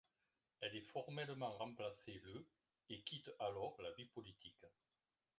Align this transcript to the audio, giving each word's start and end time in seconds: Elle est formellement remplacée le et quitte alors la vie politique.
Elle 0.61 0.75
est 0.75 0.81
formellement 0.81 1.51
remplacée 1.51 2.19
le 2.25 2.47
et 2.89 3.03
quitte 3.03 3.29
alors 3.39 3.79
la 3.83 3.91
vie 3.91 4.05
politique. 4.05 4.63